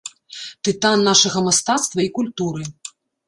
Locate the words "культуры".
2.17-2.63